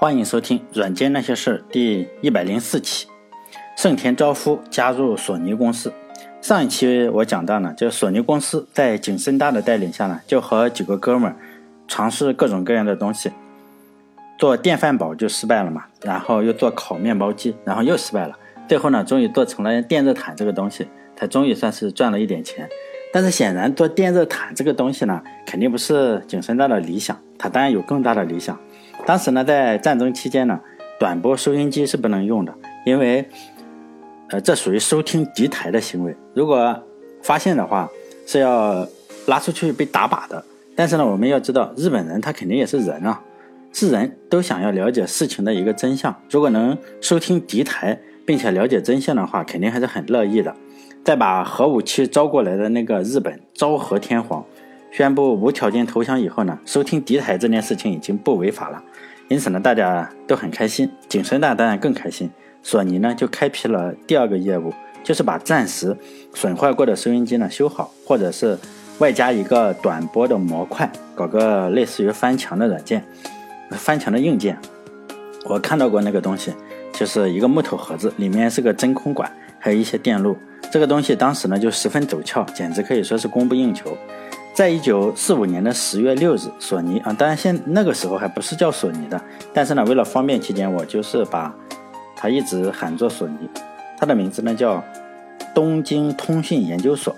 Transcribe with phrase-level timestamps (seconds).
[0.00, 3.06] 欢迎收听《软件那些事》第一百零四期。
[3.76, 5.92] 盛田昭夫加入索尼公司。
[6.40, 11.36] 上一期我讲到呢，就索尼公司在景深大的带领下呢，就和几个哥们儿
[11.86, 13.30] 尝试各种各样的东西。
[14.38, 18.34] 做电饭煲就失败了嘛，然后又做烤面包机，然后又失败了。
[18.66, 22.66] 最后呢，终于做成了电热毯这个东西，才终于算是赚了一点钱。
[23.12, 28.58] 但是显然做电热毯这个东西呢，肯定不是景深大的理想，他当然有更大的理想。
[29.06, 30.60] 当时呢，在战争期间呢，
[30.98, 32.54] 短波收音机是不能用的，
[32.86, 33.28] 因为，
[34.28, 36.14] 呃，这属于收听敌台的行为。
[36.34, 36.80] 如果
[37.22, 37.88] 发现的话，
[38.26, 38.86] 是要
[39.26, 40.44] 拉出去被打靶的。
[40.76, 43.20] 但是呢，我们要知道，日本人他肯定也是人啊，
[43.72, 46.14] 是人都想要了解事情的一个真相。
[46.30, 50.54] 如果能收听敌台并且了解真相的话，肯定还是很乐意的。
[51.02, 54.44] 再把核武器招过来的那个日本昭和天皇。
[54.90, 58.82] 宣布无条件投降以后呢，收听敌台这件事情已经不违法了，
[59.28, 62.30] 因此呢，大家都很开心，景深大当然更开心。
[62.62, 65.96] 索尼呢就开辟了第二个业务，就是把暂时
[66.34, 68.58] 损坏过的收音机呢修好，或者是
[68.98, 73.02] 外加一个短波的模块，搞个类似于翻墙的软件，
[73.70, 74.58] 翻墙的硬件。
[75.46, 76.52] 我看到过那个东西，
[76.92, 80.36] 就是一个木头盒子，里面是个真空管，还有一些电路。
[80.70, 83.96] 这个东西当时呢就十分走俏，简直可以说是供不应求。
[84.52, 89.18] 在一九四五年的十月六日，索尼啊，当然现那个时候还不是叫索尼的，
[89.54, 91.54] 但是呢，为了方便起见，我就是把
[92.14, 93.48] 它一直喊作索尼。
[93.98, 94.82] 它的名字呢叫
[95.54, 97.16] 东京通讯研究所，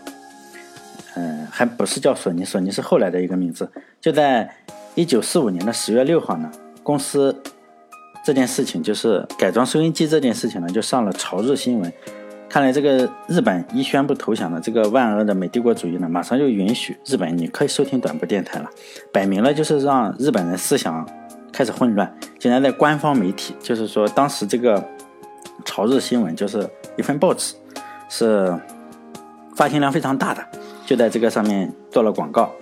[1.15, 3.69] 嗯，还不是叫索尼，索尼是后来的一个名字。
[4.01, 4.49] 就在
[4.95, 6.51] 一九四五年的十月六号呢，
[6.83, 7.37] 公司
[8.25, 11.93] 这件事情就是改装收音机这件事情呢，就上了朝日新闻。
[12.53, 18.69] 看来这个日本一宣布投降了，这个万恶的美帝国主义呢，马上就允许日本你可以收听短波电台了，
[19.11, 21.09] 摆明了就是让日本人思想
[21.51, 22.15] 开始混乱。
[22.39, 24.87] 竟然在官方媒体，就是说当时这个
[25.65, 26.69] 朝日新闻就是
[26.99, 27.55] 一份报纸，
[28.11, 28.55] 是
[29.57, 30.47] 发行量非常大的，
[30.85, 32.53] 就在这个上面做了广告，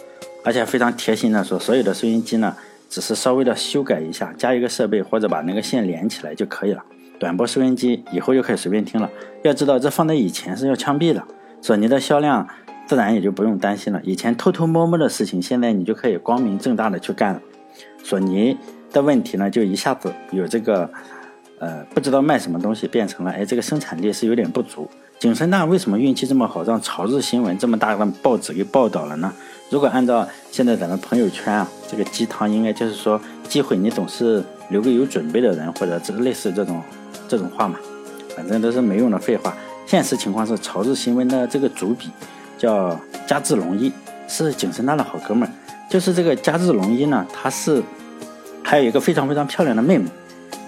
[0.44, 2.56] 而且非常贴心的说，所有的收音机呢，
[2.88, 6.84] 只是稍微的修改一下，加一个设备或者把那个线连起来就可以了。
[7.20, 9.08] 短波收音机以后就可以随便听了。
[9.42, 11.22] 要知道，这放在以前是要枪毙的。
[11.60, 12.48] 索尼的销量
[12.86, 14.00] 自然也就不用担心了。
[14.02, 17.42] 以前偷偷摸摸的事情，现在你就可以光明正大的去干了。
[18.02, 18.56] 索尼
[18.90, 20.90] 的问题呢，就一下子有这个，
[21.58, 24.88] 呃，不知道卖什么东西，变成了，哎，这个生产力是有点不足。
[25.18, 29.30] 景深大为什么运气这么好，让朝日新闻这么大的报纸给报道了呢？
[29.68, 36.82] 如果按照现在咱们朋友圈啊，这个鸡汤应该就是说，机会你总是留给有准备的人，或者这类似这种。
[37.30, 37.76] 这种话嘛，
[38.34, 39.54] 反正都是没用的废话。
[39.86, 42.10] 现实情况是，朝日新闻的这个主笔
[42.58, 43.92] 叫加治龙一，
[44.26, 45.50] 是景深大的好哥们儿。
[45.88, 47.80] 就是这个加治龙一呢，他是
[48.64, 50.06] 还有一个非常非常漂亮的妹妹。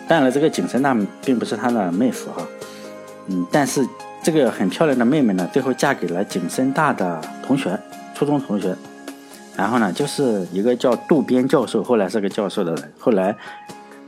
[0.07, 2.47] 当然了，这个景深大并不是他的妹夫哈，
[3.27, 3.85] 嗯，但是
[4.23, 7.77] 这个很漂亮的妹妹呢，最后嫁给了景深大的同学，
[8.15, 8.73] 初中同学。
[9.57, 13.35] 然后呢，就是一个叫渡边教授，后来是个教授的人，后来。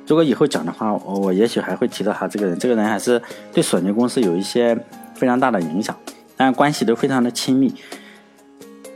[0.06, 2.59] 如果以后讲的话，我我也许还会提到他这个人。
[2.59, 3.20] 这个人还是
[3.53, 4.78] 对索尼公司有一些
[5.15, 5.97] 非常大的影响，
[6.37, 7.75] 但关系都非常的亲密。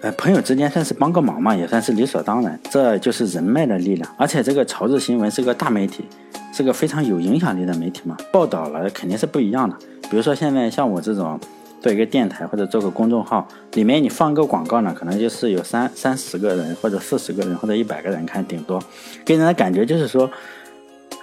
[0.01, 2.61] 呃，朋友之间算是帮个忙嘛，也算是理所当然。
[2.71, 4.09] 这就是人脉的力量。
[4.17, 6.05] 而且这个朝日新闻是个大媒体，
[6.53, 9.75] 是个非常有影响力的媒体嘛，报道了肯定是不一样的。
[10.11, 11.41] 比如说现在像我这种
[11.81, 18.81] 做一个电台或者做个公众号，里面你放个广告呢，可能就是有三三十个人或者四十个人或者一百个人看，顶多
[19.25, 20.31] 给人的感觉就是说。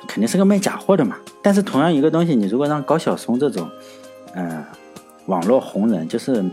[0.08, 3.70] 肯定是个卖假货的嘛，但是同样一个东西，你如果让高晓松这种，
[4.34, 4.66] 呃，
[5.26, 6.44] 网络红人，就是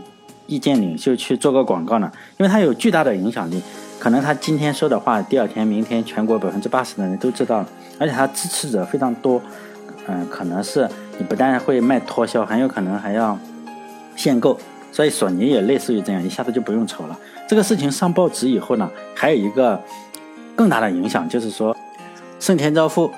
[0.47, 3.61] 意见领袖去做个广告呢，因为他有巨大的影响力，
[3.99, 7.67] 可能他今天说的话，第二天、明天全国百分之八十的人都知道了，
[7.99, 9.41] 而且他支持者非常多，
[10.07, 13.37] 嗯，可能是你不但会卖脱销，很有可能还要
[14.15, 14.57] 限购，
[14.91, 17.17] 所以索尼也类似于这样，一下子就不用愁了。
[17.47, 19.81] 这个事情上报纸以后呢，还有一个
[20.55, 21.75] 更大的影响，就是说
[22.39, 23.11] 盛田昭夫。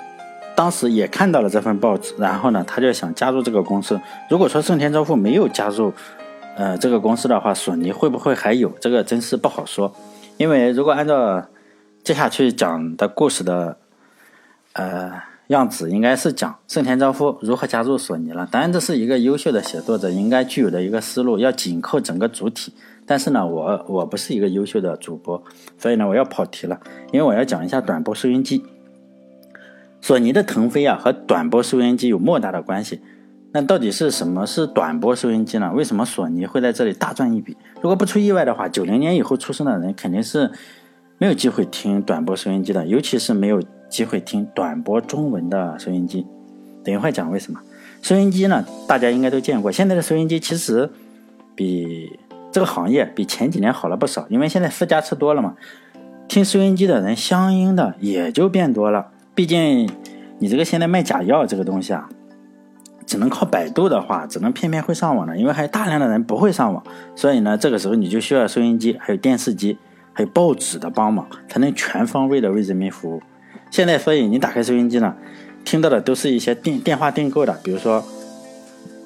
[0.56, 4.00] 当时也看到了这份报纸，然后呢，他就想加入这个公司。
[4.30, 5.92] 如果说盛田昭夫没有加入，
[6.56, 8.70] 呃，这个公司的话，索尼会不会还有？
[8.80, 9.94] 这个真是不好说。
[10.38, 11.46] 因为如果按照
[12.02, 13.76] 接下去讲的故事的
[14.72, 15.12] 呃
[15.48, 18.48] 样子，应该是讲盛田昭夫如何加入索尼了。
[18.50, 22.72] 当然，这是一个优秀的写作者应该具有的一个思路，要紧扣整个主体。
[23.04, 25.42] 但是呢，我我不是一个优秀的主播，
[25.78, 26.80] 所以呢，我要跑题了，
[27.12, 28.64] 因为我要讲一下短波收音机。
[30.06, 33.00] 索尼的腾飞啊，和短波收音机有莫大的关系。
[33.50, 35.72] 那到底是什么是短波收音机呢？
[35.74, 37.56] 为什么索尼会在这里大赚一笔？
[37.80, 40.48] 如果不出意外的话，九零年以后出生的人肯定是
[41.18, 46.24] 没有机会听短波收音机的，尤其是没有机会听短波中文的收音机。
[46.84, 47.60] 等一会儿讲为什么。
[48.00, 49.72] 收音机呢，大家应该都见过。
[49.72, 50.88] 现在的收音机其实
[51.56, 52.16] 比
[52.52, 55.56] 这个行业比前几年好了不少，因为现在私家车多了嘛，
[56.28, 59.08] 听收音机的人相应的也就变多了。
[59.36, 59.88] 毕竟
[60.38, 62.08] 你这个现在卖假药这个东西啊，
[63.06, 66.82] 只能靠百度的话，只能骗骗会上网的，因为还有大量的人不会上网，
[67.14, 69.76] 所以呢，这个时候你就需要收音机、还有电视机、
[70.14, 73.20] 还有报纸的帮忙，才能全方位的为人民服务。
[73.70, 75.14] 现在，所以你打开收音机呢。
[75.66, 78.02] 听到的都是一些电电话订购的，比如说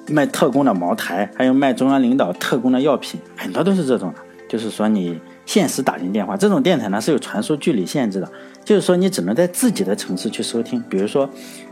[0.09, 4.19] 卖特供的茅台，还有卖中央领导特供的药品，很多都是这种的。
[4.47, 8.31] 就是说你限时打进电话，这种电台呢是有传输距离限制的，
[8.63, 10.81] 就是说你只能在自己的城市去收听。
[10.89, 11.29] 比如说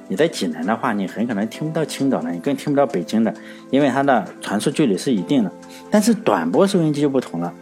[0.08, 3.34] 你在济南的话，你很可能听不到青岛的，你更听不到北京的，
[3.70, 5.52] 因为它的传输距离是一定的。
[5.92, 7.54] 但是短波收音机就不同了，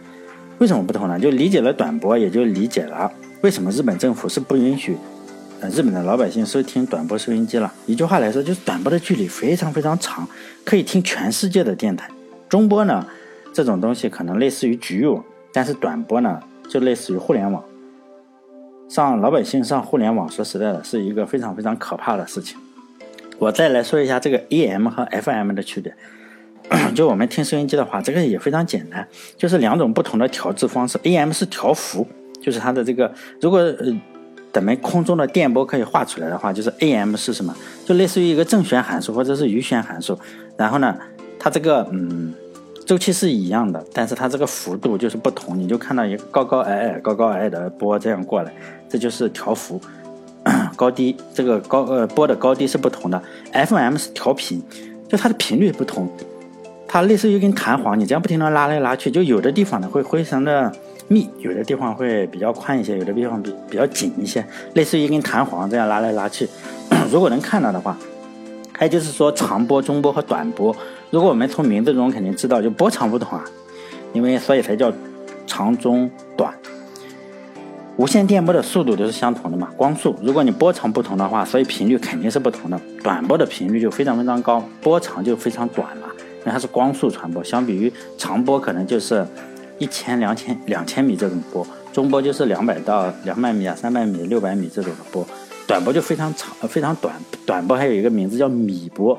[0.59, 1.19] 为什么不同呢？
[1.19, 4.97] 就理解了短波，也就理解了为什么日本政府是不允许。
[5.59, 7.73] 呃，日本的老百姓收听短波收音机了。
[7.87, 10.27] 一句话来说，就是短波的距离非常非常长，
[10.63, 12.07] 可以听全世界的电台。
[12.47, 13.05] 中波呢，
[13.51, 16.39] 这种东西可能类似于局域网，但是短波呢，
[16.69, 17.63] 就类似于互联网。
[18.89, 22.57] 上老百姓上互联网，说实在的，是一个非常非常可怕的事情。
[23.37, 25.93] 我再来说一下这个 AM 和 FM 的区别。
[26.95, 29.07] 就我们听收音机的话，这个也非常简单，
[29.37, 30.99] 就是两种不同的调制方式。
[31.03, 32.07] AM 是调幅，
[32.41, 33.99] 就是它的这个，如果呃。
[34.53, 37.55] 咱们空中的电波可以画出来的话，就是 AM 是什么？
[37.85, 40.17] 就类似于一个正弦函数或者是余弦函数。
[40.57, 40.97] 然后呢，
[41.37, 42.33] 它这个嗯
[42.87, 45.59] 周期是一样的，但是它这个幅度就是不同。
[45.59, 48.53] 你就看到一个高高矮矮、高高矮矮的波这样过来，
[48.87, 49.79] 这就是调幅，
[50.77, 53.21] 高低这个高呃波的高低是不同的。
[53.51, 54.63] FM 是调频，
[55.09, 56.09] 就它的频率不同，
[56.87, 60.71] 它类似于一根弹簧，你这样不停的拉来拉去，就有的地方呢会非常的。
[61.09, 66.45] 密有的地方会比较宽一些，有的地方比比较紧一些，类似于一根弹簧这样拉来拉去。
[67.09, 67.97] 如果能看到的话，
[68.77, 70.73] 还有就是说长波、中波和短波。
[71.09, 73.43] 如果我们从名字中肯定知道，就波长不同啊，
[74.13, 74.93] 因为所以才叫
[75.45, 76.53] 长、中、短。
[77.97, 80.15] 无线电波的速度都是相同的嘛，光速。
[80.21, 82.79] 如果你波长不同的话，所以频率肯定是不同的。
[83.01, 89.25] 短波的频率就非常非常高，波长就非常短嘛，因为它是光速传播，相比于长波可能就是。
[89.79, 91.63] 一千、两千、两千米这种波，
[91.93, 95.23] 中波就是两百到两百米啊、三百米、六百米这种的波，
[95.67, 97.13] 短波就非常长、非常短。
[97.45, 99.17] 短波还有一个名字叫米波，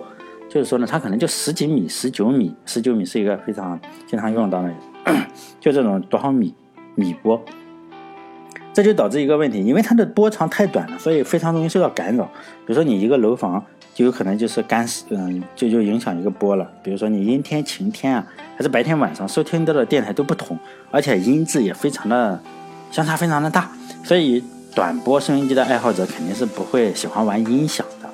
[0.48, 4.72] 就是说呢，它可能就十几米、十九米、十九米是一个非常经常用到的，
[5.60, 6.54] 就这种多少米
[6.94, 7.40] 米波。
[8.72, 12.24] 这就导致一个问题，因为它的波长太短了，所以非常容易受到干扰。
[12.64, 13.64] 比如说你一个楼房。
[13.94, 16.70] 就有可能就是干，嗯，就就影响一个波了。
[16.84, 18.24] 比如说你阴天、晴天啊，
[18.56, 20.56] 还是白天、晚上收听到的电台都不同，
[20.92, 22.40] 而且音质也非常的
[22.92, 23.68] 相差非常的大。
[24.04, 24.44] 所以
[24.78, 28.08] 短波收音机的爱好者肯定是不会喜欢玩音响的。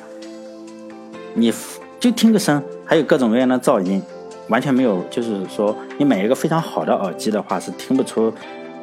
[1.35, 1.53] 你
[2.01, 4.03] 就听个声，还有各种各样的噪音，
[4.49, 8.33] 完全没有，就是说你买一个非常好的耳机的话是听不出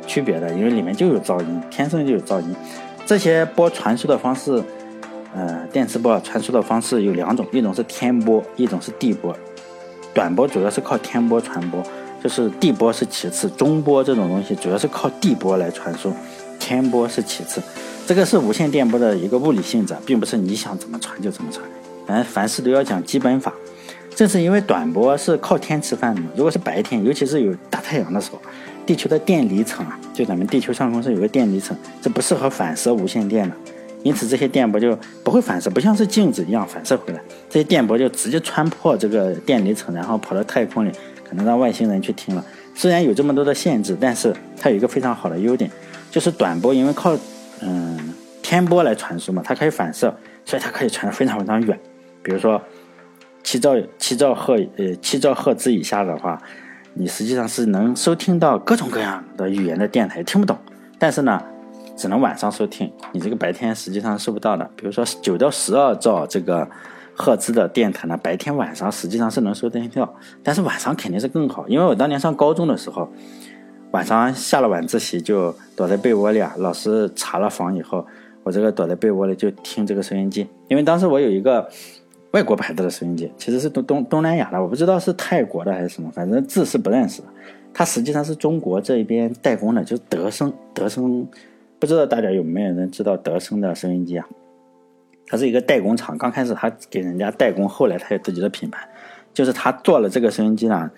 [0.06, 2.56] 区别的，因为里面就有噪音，天生就有噪音。
[3.04, 4.64] 这些波传输的方式。
[5.34, 9.36] 呃，电磁波传输的方式有两种，一种是天波，一种是地波。
[10.14, 11.82] 短波主要是靠天波传播，
[12.22, 13.50] 就是地波是其次。
[13.50, 16.14] 中波这种东西主要是靠地波来传输，
[16.72, 17.62] 天波是其次。
[18.08, 21.66] 这个是无线电波的一个物理性质，并不是你想怎么传就怎么传。
[22.08, 23.54] 反正凡事都要讲基本法。
[24.16, 28.42] 正是因为短波是靠天吃饭的，如果是白天，尤其是有大太阳的时候，
[28.86, 33.56] 地球的电离层啊，就咱们地球上空是有个电离层，这不适合反射无线电的。
[34.04, 37.22] 因此，这些电波就不会反射，不像是镜子一样反射回来。
[37.50, 40.92] 这些电波就直接穿破这个电离层，然后跑到太空里，
[41.28, 42.44] 可能让外星人去听了。
[42.74, 45.70] 虽然有这么多的限制，但是它有一个非常好的优点，
[46.12, 47.18] 就是短波因为靠
[47.62, 48.14] 嗯
[48.44, 50.14] 天波来传输嘛，它可以反射，
[50.46, 51.80] 所以它可以传得非常非常远。
[52.22, 52.62] 比如说
[53.42, 56.40] 七兆七兆赫呃七兆赫兹以下的话，
[56.94, 60.56] 你实际上是能收听到各种各样的语言的电台，听不懂，
[61.00, 61.42] 但是呢。
[61.98, 64.68] 只能晚上收听，你这个白天实际上收不到的。
[64.76, 66.68] 比如说九到十二兆这个
[67.14, 71.68] 赫兹的电台呢，白天晚上实际上是能收听到，但是晚上肯定是更好。
[71.68, 73.08] 因为我当年上高中的时候，
[73.92, 78.06] 晚上下了晚自习就躲在被窝里啊，老师查了房以后，
[78.44, 80.48] 我这个躲在被窝里就听这个收音机。
[80.68, 81.70] 因为当时我有一个
[82.32, 87.28] 外国牌子的收音机，其实是东东东南亚的，我不知道是泰国的还是什么，反正字是不认识的。
[87.74, 91.28] 它实际上是中国这一边代工的，就是德生，德生。
[91.80, 94.28] 不知道大家有没有人知道德生的收音机啊？
[95.28, 98.88] 它是一个代工厂，刚开始他给人家代工，后来他有自己的品牌。
[99.34, 100.92] 就是他做了这个收音机呢，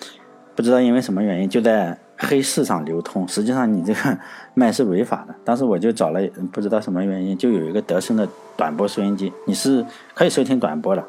[0.55, 4.17] 不知道因为什么原因，就在黑市上流通，实际上你这个
[4.53, 5.35] 卖是违法的。
[5.43, 11.03] 当时我就找了，不知道什么原因，就有一个德生的短波收音机，你是可以收听短波的。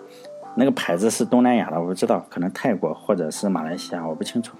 [0.56, 4.56] 那个牌子是东南亚的，我不知道，可能泰国或者是马来西亚，我不清楚。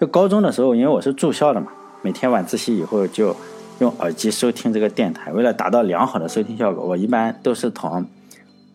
[0.00, 1.68] 就高中的时候，因为我是住校的嘛，
[2.02, 3.34] 每天晚自习以后就
[3.78, 5.32] 用耳机收听这个电台。
[5.32, 8.04] 为了达到良好的收听效果，我一般都是从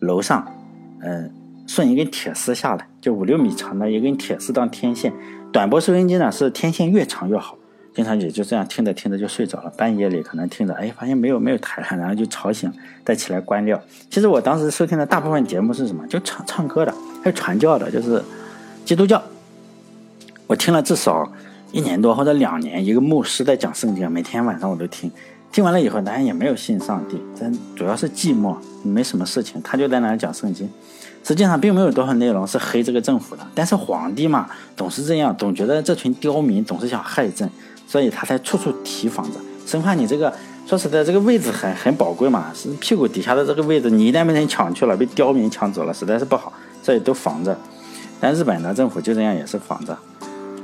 [0.00, 0.46] 楼上，
[1.02, 1.30] 嗯，
[1.66, 5.12] 顺一根铁丝下来，就五六米长的一根铁丝当天线。
[5.50, 7.56] 短波收音机呢是天线越长越好，
[7.94, 9.72] 经常也就这样听着听着就睡着了。
[9.76, 12.70] 半夜里可能听着，哎，发现没有没有台了，然后就吵醒，
[13.04, 13.80] 再起来关掉。
[14.10, 16.06] 其实我当时收听的大部分节目是什么？
[16.06, 18.22] 就唱唱歌的，还有传教的，就是
[18.84, 19.22] 基督教。
[20.46, 21.30] 我听了至少
[21.72, 25.10] 一年多或者两年，一个牧师在讲圣经，每天晚上我都听。
[25.50, 30.68] 听完了以后，当然也没有信上帝，但主要是寂寞，没什么事情，他就在那讲圣经。
[31.28, 37.46] 实际上并没有多少内容是黑这个政府的，但是皇帝嘛，总是这样，总觉得这群刁民总是想害朕，
[37.86, 40.32] 所以他才处处提防着，生怕你这个
[40.66, 46.50] 说实在，这个位置很很宝贵嘛，是屁股底下的这个位置，你一旦被人抢去了，被刁民抢走了，实在是不好，
[46.82, 47.54] 所以都防着。
[48.18, 49.94] 但日本的政府就这样也是防着。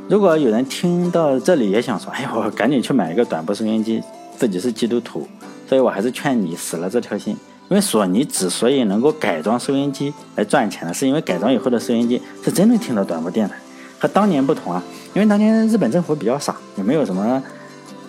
[0.08, 4.02] 如果有人听到这里也想说，哎，我赶紧去买一个短波收音机，
[4.38, 5.28] 自己是基督徒，
[5.68, 7.36] 所以我还是劝你死了这条心。
[7.70, 13.54] 因为索尼之所以能够改装收音机来赚钱呢，是因为改装以后的收音机是真能听到短波电台，
[13.98, 14.82] 和当年不同啊。
[15.14, 17.42] 因为当年日本政府比较傻，也没有什么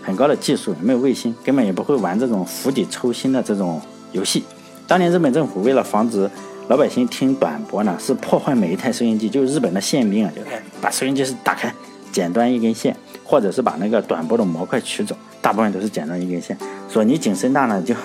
[0.04, 3.82] 很高的技术，也没有卫星，根本也不会玩这种釜底抽薪的这种
[4.12, 4.44] 游戏。
[4.86, 6.30] 当年日本政府为了防止
[6.68, 10.42] 老百姓听短波呢，是破坏每一台收音机，就是日本的宪兵啊，就
[10.82, 11.74] 把收音机是打开，
[12.12, 16.58] 剪断一根线，或者是把那个短波的模块取走，大部分都是剪断一根线。
[16.90, 17.96] 索尼景深大呢就。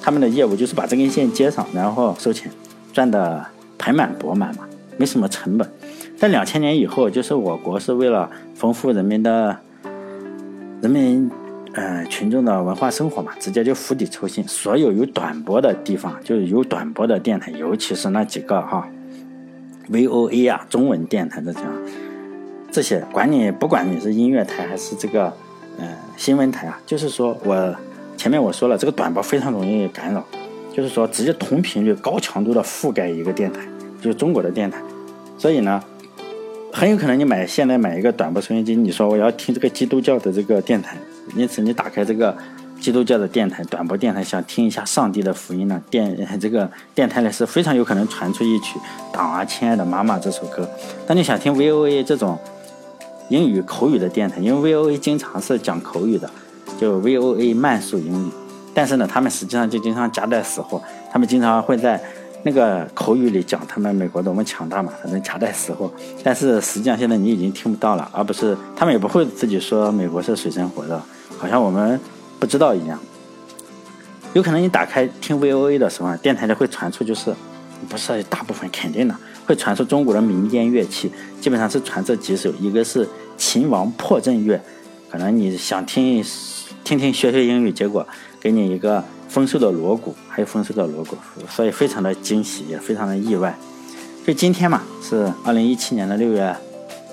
[0.00, 2.50] 他们的业务就是把这根线接上，然后收钱，
[2.92, 3.44] 赚的
[3.76, 4.64] 盆满钵满嘛，
[4.96, 5.70] 没什么成本。
[6.16, 9.56] 在两千年以后，就是我国是为了丰富人民的、
[10.80, 11.30] 人民
[11.74, 18.88] 呃群众的文化生活嘛，直接就釜底抽薪，所有有短波的地方，就是有短波的电台，尤其是那几个哈
[19.90, 21.60] ，VOA 啊，中文电台这些，
[22.72, 25.32] 这些管你不管你是音乐台还是这个
[25.78, 25.86] 呃
[26.16, 27.76] 新闻台啊，就是说我。
[28.18, 30.22] 前面我说了，这个短波非常容易干扰，
[30.74, 33.60] 就是说直接同频率、高强度的覆盖一个电台，
[34.02, 34.82] 就是中国的电台。
[35.38, 35.80] 所以呢，
[36.72, 40.96] 很有可能你买现在买一个短波收音机，你说我要听这个基督教的这个电台，
[41.36, 42.36] 因此你打开这个
[42.80, 48.80] 基督教的电台、短波电台，想听一下上帝的福音呢，电这个电台里是非常有可能传出一曲
[49.14, 50.68] 《党啊，亲爱的妈妈》这首歌。
[51.06, 52.36] 当你想听 VOA 这种
[53.28, 56.28] 英语口语的电台，因为 VOA 经常是讲口语的。
[56.78, 58.30] 就 VOA 慢速英语，
[58.74, 62.00] 但是呢，他们实际上就经常夹带私货，他们经常会在
[62.44, 65.90] 那个口语里讲他们美国多么强大嘛，反正夹带私货。
[66.22, 71.00] 但是实际上现在你已经听不到了，而不是他们也不会自己说美国是水深火热，
[71.36, 71.98] 好像我们
[72.38, 72.98] 不知道一样。
[74.34, 77.34] 有可能你打开听 VOA 的时候，电台里会传出，就是
[77.88, 79.14] 不是大部分肯定的
[79.46, 81.10] 会传出中国的民间乐器，
[81.40, 84.60] 基本上是传这几首，一个是秦王破阵乐，
[85.10, 86.22] 可能你想听。
[86.88, 88.06] 听听学学英语，结果
[88.40, 93.54] 给你一个丰收的锣鼓，还有丰收的锣鼓，所以非常的惊喜，也非常的意外。
[94.26, 96.42] 就今天嘛，是二零一七年的六月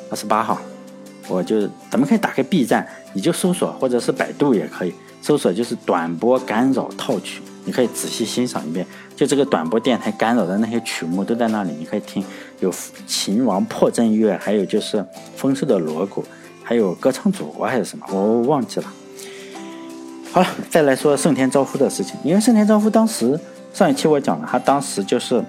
[0.10, 0.62] 二十八号，
[1.28, 8.88] 我就咱们可以打开 B 站，你就搜索，或者是百度也可以搜索，就是短波干扰套曲，你可以仔细欣赏一遍。
[9.14, 12.24] 就这个短波电台干扰的那些曲目都在那里，你可以听，
[12.62, 12.74] 有
[13.06, 15.06] 秦王破阵乐，还有就是
[15.36, 16.24] 丰收的锣鼓，
[16.64, 18.86] 还有歌唱祖国还是什么，我忘记了。
[20.36, 22.18] 好了，再来说盛田昭夫的事情。
[22.22, 23.40] 因为盛田昭夫当时
[23.74, 25.42] 上一期我讲了，他当时就是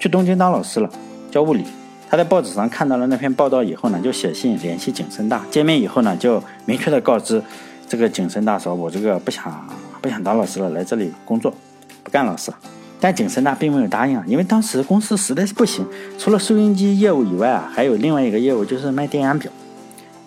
[0.00, 0.90] 去东京当老师了，
[1.30, 1.64] 教物理。
[2.10, 5.44] 他在报纸上看到了那篇报道以后呢，就写信联系景深大。
[5.48, 7.40] 见面以后呢，就明确的告知
[7.88, 9.64] 这个景深大说：“我这个不想
[10.00, 11.54] 不想当老师了，来这里工作，
[12.02, 12.56] 不干老师了。”
[12.98, 15.86] 但景深大并没有答应啊，因为当时公司实在是不行，
[16.18, 19.52] 除了收音机业务以外啊，还有另外一个业务就是卖电压表，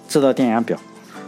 [0.07, 0.77] 制造电压表。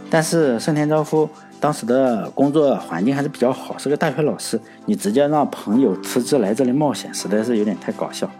[0.08, 1.28] 但是盛田昭夫。
[1.60, 4.60] 当时的工作环境还是比较好，是个大学老师。
[4.86, 8.30] 你直接让朋友辞职来这里冒险，实在是有点太搞笑。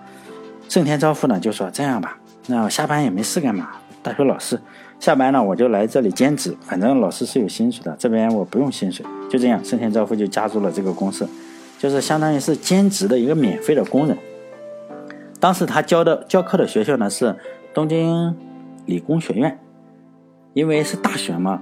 [0.69, 3.71] 盛田昭夫呢就说：“这样吧，那我下班也没事干嘛？
[4.03, 4.61] 大学老师
[5.01, 11.29] 下班呢我就来这里兼职，反正老师是有薪水的，这边我不用薪水。”就这样，盛田昭夫就加入了这个公司，
[11.79, 14.17] 就是相当于是兼职的一个免费的工人。
[15.41, 17.35] 当时他教的教课的学校呢是
[17.75, 18.37] 东京
[18.87, 19.59] 理工学院，
[20.53, 21.61] 因为是大学嘛。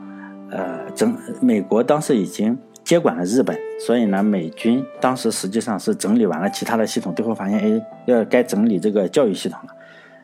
[0.48, 9.74] 呃，整美国当时已经接管了日本，所以呢，美军当时实际上是整理完了其他的系统，最后发现，哎，要该整理这个教育系统了。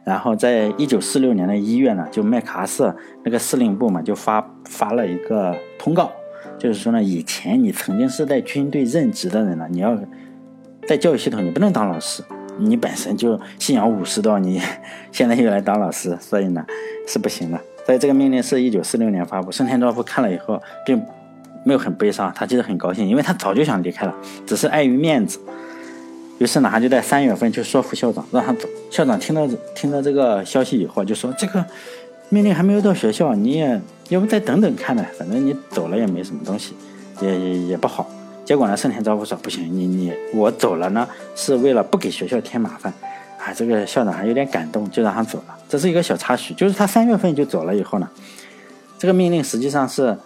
[0.04, 6.10] 然后在一九四六年的一月呢，就麦克阿瑟那个司令部嘛，就发发了一个通告，
[6.58, 9.96] 就是说呢，以前你曾经是在军队任职的人呢，你要
[10.88, 12.22] 在教育系统你不能当老师，
[12.58, 14.60] 你本身就信仰武士道，你
[15.12, 16.64] 现在又来当老师，所以呢
[17.06, 17.60] 是不行的。
[17.84, 21.02] 所以这个命令是一九四六年发布，盛田昭夫看了以后，并
[21.64, 24.14] 没有很悲伤，他其实很高兴，因为他早就想离开了，
[24.46, 25.38] 只是碍于面子。
[26.38, 28.68] 于是呢，他就在三月份去说服校长，让他走。
[28.90, 31.64] 校长听到听到这个消息以后，就说：“这个
[32.30, 35.06] 命令还没有到学校，你也要不再等等看呢？
[35.16, 36.74] 反正你走了也没什么东西，
[37.20, 38.08] 也也也不好。”
[38.44, 42.92] 结果呢，盛田昭夫说：“不行，你你我走了呢，是为了不给学校添麻烦。”
[43.44, 45.56] 啊，这个校长还有点感动，就让他走了。
[45.68, 48.08] 这是一个小插曲，就是他三月份就走了以后呢，
[48.98, 50.16] 这个命令实际上是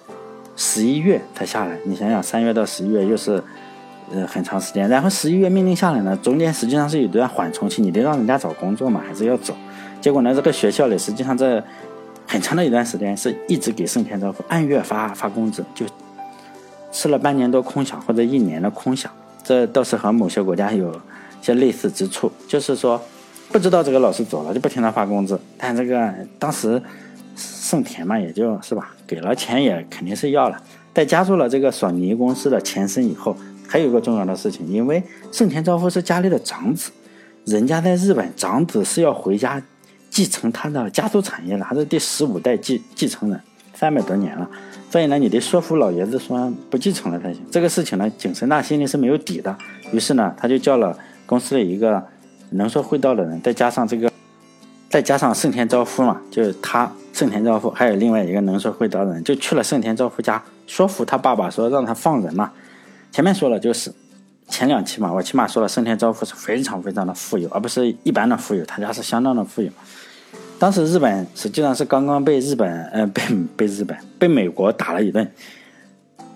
[0.57, 1.79] 十一月才下来。
[1.85, 3.43] 你想想，三月到十一月又是。
[4.15, 9.53] 呃，很长时间，然后十一月命令下来呢，中间实际上是有段缓冲期，你得让人家找工作嘛，还是要走。
[10.01, 11.61] 结果呢，这个学校里实际上这
[12.25, 15.85] 很长的一段时间是一直给盛田昭夫按月发发工资，就
[16.93, 19.07] 吃了半年多空饷或者一年的空饷。
[19.43, 20.93] 这倒是和某些国家有
[21.47, 23.01] 些类似之处，就是说
[23.51, 26.83] 不知道这个老师走了就不停的发工资，但这个当时
[27.37, 30.63] 盛田嘛，也就是吧，给了钱也肯定是要了。
[30.93, 33.37] 在加入了这个索尼公司的前身以后。
[33.69, 36.93] 还有一个重要的事情，因为盛田昭夫是家里的长子，
[37.47, 39.61] 人家在日本，长子是要回家
[40.09, 43.41] 继承他的家族产业的，他是第十五代继继承人，
[43.75, 44.49] 三百多年了，
[44.89, 47.43] 所以呢，你得说服老爷子说不继承了才行。
[47.51, 49.59] 这个事情呢，景深大心里是没有底的，
[49.93, 50.97] 于是呢，他就叫了
[51.27, 52.03] 公司里一个
[52.51, 54.11] 能说会道的人，再加上这个，
[54.89, 62.53] 再加上盛田昭夫嘛，就是他盛田昭夫，还有另外一个能说会道的人，就去了盛田昭夫家，说服他爸爸说让他放人嘛。
[63.11, 63.93] 前面说了，就是
[64.49, 69.71] 前两期嘛，我起码说了，盛田昭夫是非常非常的富有，而不是一般的富有，他家是相当的富有。
[70.59, 73.23] 当时日本实际上是刚刚被日本，呃，被
[73.57, 75.29] 被日本被美国打了一顿，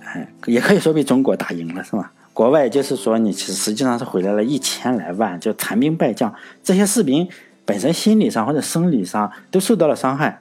[0.04, 2.12] 哎，也可以说被中国打赢了，是吧？
[2.32, 7.28] 国外就是说，你实实际上是回来了一千来万，就残兵败将，这些士兵
[7.64, 10.40] 本身心理上或者生理上都受到了伤害，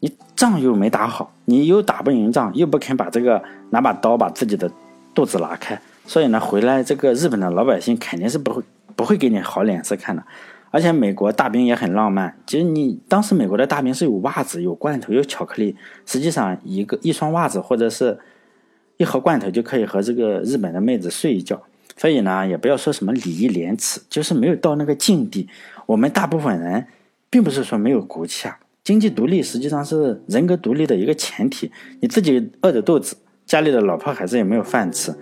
[0.00, 4.70] 你仗又没打好，你又打不赢仗，又不肯把这个拿把刀把自己的。
[5.16, 8.62] 肚子拉开，所以呢，回来这个日本的老百姓肯定是不会
[8.94, 10.22] 不会给你好脸色看的。
[10.70, 18.18] 而且美国大兵也很浪漫，其实你当时美国的大兵是有袜子、有罐头、有巧克力，实际上一个一双袜子或者是
[18.96, 21.62] 一盒罐头就可以和这个日本的妹子睡一觉。
[21.96, 25.48] 所以呢，也不要说什么礼义廉耻，就是没有到那个境地。
[25.86, 26.86] 我们大部分人
[27.30, 31.70] 并不是说没有骨气啊，经济独立实际上是人格独立的一个前提。
[32.00, 33.16] 你自己饿着肚子。
[33.46, 35.14] 家里的老婆孩子也没有饭吃，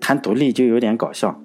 [0.00, 1.38] 谈独立就有点搞笑。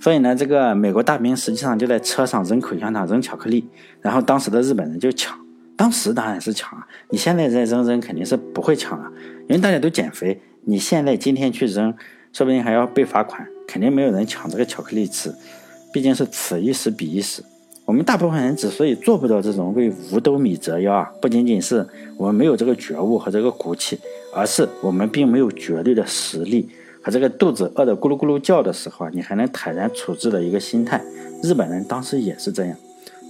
[0.00, 3.68] 所以呢，这个美国大兵实际上就在车上扔口香糖、扔巧克力，
[4.00, 5.38] 然后当时的日本人就抢。
[5.76, 9.12] 当时当然是抢啊，你现在再扔扔肯定是不会抢啊，
[9.46, 10.40] 因为大家都减肥。
[10.68, 11.94] 你现在今天去扔，
[12.30, 15.34] 说不定还要被罚款，肯定没有人抢这个巧克力吃。
[15.94, 17.42] 毕竟是此一时彼一时。
[17.86, 23.98] 我们大部分人之所以做不到这种为五斗米折腰啊，不仅仅是我们没有这个觉悟和这个骨气。
[24.34, 26.68] 而是我们并没有绝对的实力
[27.02, 31.02] 和这个肚子饿得咕噜咕噜叫的时候啊，你还能坦然处置的一个心态。
[31.42, 32.76] 日本人当时也是这样。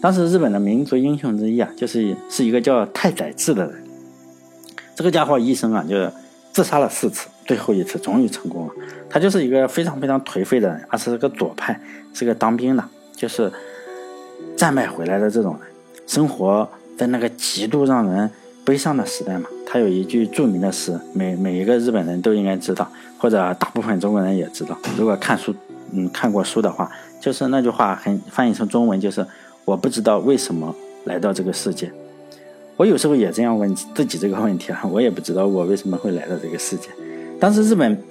[0.03, 3.85] 当时日本的民族英雄之一啊，就是是一个叫太宰治的人。
[4.97, 6.11] 这个家伙一生啊，就是
[6.59, 8.73] 自杀了四次，最后一次终于成功了。
[9.09, 11.81] 他就是一个非常非常颓废的人，而且是个左派，
[12.13, 13.53] 是个当兵的，就是
[14.57, 15.71] 战败回来的这种人，
[16.05, 18.29] 生活在那个极度让人。
[18.65, 24.77] 悲伤的时代嘛，他有一句著名的诗，每每一个日本人都应该知道，或者大部分中国人也知道。
[24.99, 25.55] 如果看书，
[25.93, 29.25] 嗯，看过书的话，就是那句话，很翻译成中文就是
[29.65, 31.91] “我不知道为什么来到这个世界”。
[32.79, 36.89] 我有时候也这样问自己这个问题啊，我也不知道我为什么会来到这个世界。
[37.39, 38.03] 当时日本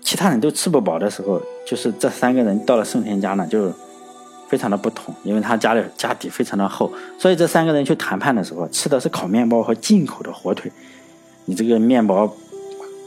[0.00, 3.72] 其他人都吃不饱的时候，就是这三个人到了盛田家呢，就。
[4.46, 10.70] 非常的不同，因为他家里家底非常的厚，所以这三个人去谈判的时候，吃的是烤面包和进口的火腿。
[11.46, 12.30] 你这个面包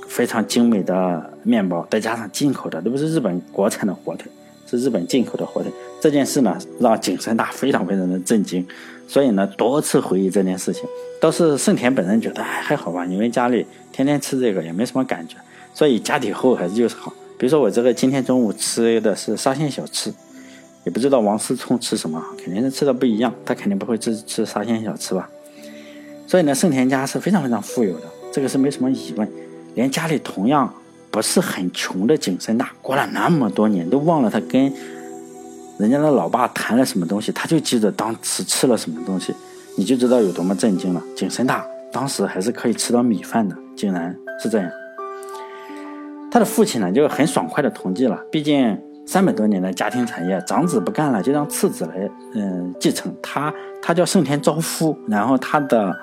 [0.10, 4.30] 非常精美的面包，再加上进口的，都不是日本国产的火腿，
[4.66, 5.72] 是日本进口的火腿。
[6.02, 8.68] 这件事呢，让景深大非常非常的震惊，
[9.08, 10.84] 所以呢，多次回忆这件事情。
[11.20, 15.36] 倒是盛田本人觉得，哎，还好吧，因为家里天天吃这个也没什么感觉，
[15.74, 17.12] 所以家底厚还是就是好。
[17.38, 20.14] 比如说我这个今天中午吃的是沙县小吃。
[20.86, 23.34] 也不知道王思聪吃什么，肯定是吃的不一样。
[23.46, 25.30] 他肯定不会吃吃沙县小吃吧？
[26.26, 29.30] 所以呢，盛田家是非常非常富有的，这个是没什么疑问。
[29.76, 30.74] 连家里同样
[31.12, 34.72] 不是很穷的景深大，过了那么多年都忘了他跟
[35.78, 39.32] 人家的老爸谈了什么东西，他就记得当时吃了什么东西，
[39.78, 41.02] 你就知道有多么震惊了。
[41.16, 44.68] 景深大当时还是可以吃到米饭的，竟然是这样。
[46.32, 53.16] 他的父亲呢，就很爽快的同意了，毕竟三百多年的家庭产业，长子不干了，就让次子来，嗯，继承。
[53.22, 55.96] 他他叫盛田昭夫，然后他的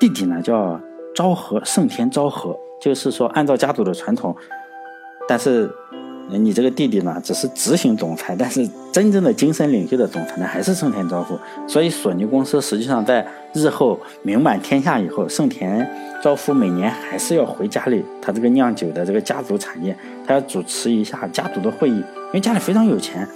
[0.00, 0.80] 弟弟呢叫
[1.14, 4.34] 昭和，盛田昭和，就是说按照家族的传统，
[5.28, 5.70] 但是。
[6.28, 11.38] 你这个弟弟呢，只是执行总裁，但是真正的精神领袖的总裁呢，还是盛田昭夫。
[11.68, 15.88] 所以索尼公司实际上在日后名满天下以后，盛田
[16.22, 23.26] 昭夫每年还是要回家里，他这个酿酒的这个家族产业，他要主持一下家族的会议，因为家里非常有钱。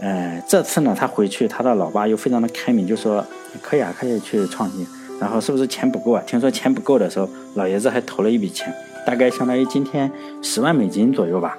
[0.00, 3.24] 呃，这次呢，他回去，他的老爸又非常的开明，就说
[3.62, 4.84] 可以啊，可以去创业。
[5.20, 6.22] 然后是不是钱不够啊？
[6.26, 8.74] 听说钱不够的时候，老爷子还投了一笔钱，
[9.06, 10.10] 大概相当于今天
[10.42, 11.56] 十万美金左右吧。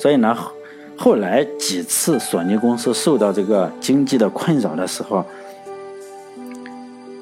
[0.00, 0.34] 所以呢，
[0.96, 5.22] 后来几次索尼公司受到这个经济的困扰的时候，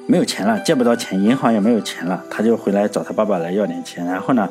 [0.05, 4.47] 没有钱了，借不到钱，银行也没有钱了，他就回来找他爸爸来要点钱，然后呢，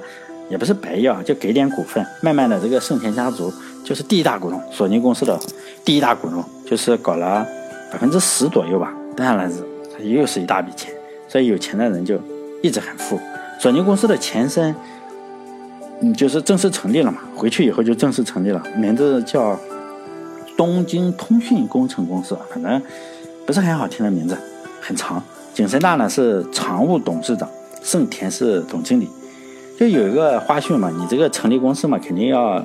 [0.51, 2.05] 也不是白要，就给点股份。
[2.21, 3.51] 慢慢的，这个盛田家族
[3.83, 5.41] 就是第一大股东，索尼公司的
[5.83, 7.47] 第一大股东，就是搞了
[7.91, 8.93] 百分之十左右吧。
[9.17, 9.57] 当然了，
[10.03, 10.93] 又是一大笔钱，
[11.27, 12.21] 所以有钱的人就
[12.63, 13.19] 一直很富。
[13.59, 14.75] 索尼公司的前身。
[16.01, 19.59] 嗯，就是正式成立了嘛，回去以后就正式成立了，名字叫
[20.57, 22.81] 东京通讯工程公司，反正
[23.45, 24.39] 不是很好听的名字，
[24.81, 25.21] 很长。
[25.53, 27.49] 景深大呢是常务董事长，
[27.83, 29.11] 盛田是总经理。
[29.77, 32.65] 就有一个花絮嘛，你这个成立公司嘛，肯定要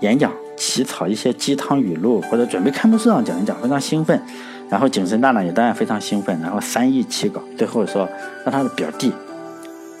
[0.00, 4.22] 演讲、起草一些鸡汤语录，或者准备开幕式上讲一讲，非常兴奋。
[4.68, 8.08] 然后景深大呢也当然非常兴奋，然后三易起稿，最后说
[8.44, 9.12] 让他的表弟，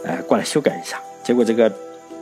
[0.04, 1.68] 哎过来修改一下，结果这个。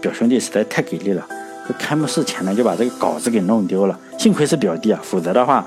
[0.01, 1.27] 表兄弟实在太给力了，
[1.69, 3.99] 这开幕式前呢就把这个稿子给弄丢了。
[4.19, 5.65] 幸亏是表弟啊，否则的话，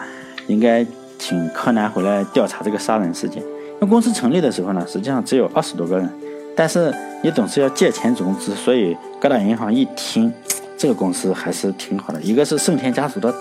[0.47, 0.85] 应该
[1.17, 3.41] 请柯南回来调查这个杀人事件。
[3.79, 6.09] 那公司成立的时候呢，实际上只有二十多个人，
[6.55, 10.31] 但是你总是要借钱融资，所以各大银行一听，
[10.77, 12.21] 这个公司还是挺好的。
[12.21, 13.33] 一个是盛田家族的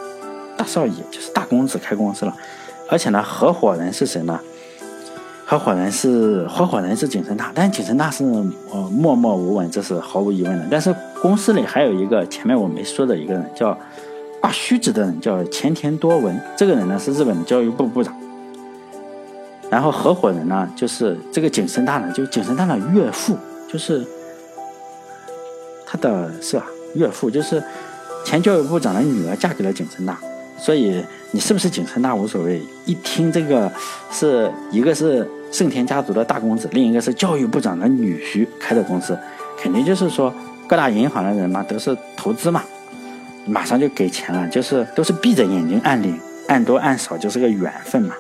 [0.57, 2.35] 大少爷，就是大公子开公司了，
[2.89, 4.39] 而且呢，合伙人是谁呢？
[5.53, 8.25] 合伙人是合伙人是景深大，但是景深大是
[8.71, 10.67] 呃默默无闻，这是毫无疑问的。
[10.71, 13.79] 但是公司里还有一个前面我没说的一个人，叫
[14.41, 16.35] 挂虚职的人，叫前田多文。
[16.57, 18.17] 这个人呢是日本的教育部部长。
[19.69, 23.37] 然后合伙人呢就是这个景深大呢，就景深大的岳父，
[23.71, 24.03] 就是
[25.85, 26.65] 他的是吧？
[26.95, 27.63] 岳父就是
[28.25, 30.19] 前教育部长的女儿嫁给了景深大，
[30.57, 32.63] 所以你是不是景深大无所谓。
[32.87, 33.71] 一听这个
[34.11, 35.29] 是一个是。
[35.53, 39.17] 盛田家族的大公子，另一个是教育部长的女婿开的公司，
[39.59, 40.33] 肯定就是说
[40.67, 42.63] 各大银行的人嘛，都是投资嘛，
[43.45, 48.15] 马上就给钱了，就是都是闭着眼睛按领，按多按少就是个缘分嘛。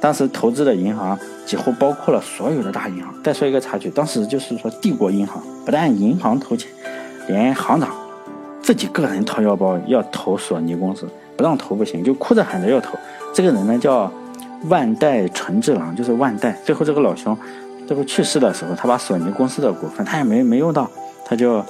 [0.00, 3.14] 当时投资的银行几乎包括了所有的大银行。
[3.22, 6.68] 再说一个插曲，当时就是说帝国银行不但银行投钱，
[7.28, 7.90] 连行长
[8.60, 12.98] 自己个人掏腰包要投索尼公司，不让投不行，就哭着喊着要投。
[13.32, 14.12] 这个人呢叫。
[14.68, 17.36] 万代纯治郎就是万代，最后这个老兄，
[17.86, 20.90] 这不去世的时候，他把索尼公司的股份他也没没用到，
[21.24, 21.64] 他就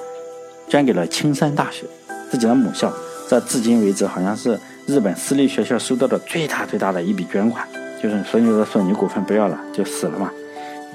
[0.68, 1.84] 捐给了青山大学，
[2.30, 2.92] 自己的母校。
[3.28, 7.66] 这至今为止好像是日本私立学校收到的最大最大的一笔捐款，
[8.02, 10.30] 就是所以说索尼股份不要了，就死了嘛，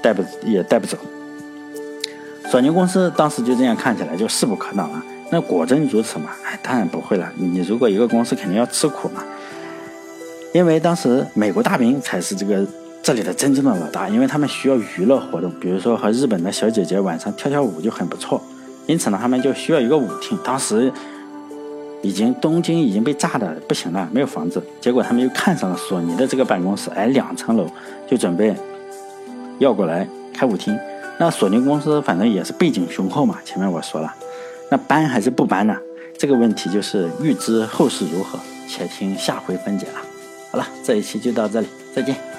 [0.00, 0.96] 带不也带不走。
[2.48, 6.30] 索尼公司当时就这样看起来就势不可挡了，那果真如此吗？
[6.44, 7.30] 哎，当然不会了。
[7.36, 9.22] 你如果一个公司肯定要吃苦嘛。
[10.52, 12.66] 因为当时美国大兵才是这个
[13.02, 18.42] 这里的真正的老大，因为他们需要娱乐活动，比如说和日本的小姐姐晚上跳跳舞就很不错，
[18.86, 20.36] 因此呢，他们就需要一个舞厅。
[20.44, 20.92] 当时
[22.02, 27.66] 已经东京已经被炸的不行了，没有房子，结果他们又看上了索尼的这个办公室，哎，两层楼，
[28.08, 28.54] 就准备
[29.58, 30.76] 要过来开舞厅。
[31.18, 34.12] 那索尼公司反正也是背景雄厚嘛，前面我说了，
[34.70, 35.76] 那搬还是不搬呢？
[36.18, 40.00] 这个问题就是预知后事如何，且听下回分解了。
[40.50, 42.29] 好了，这一期就到这里，再见。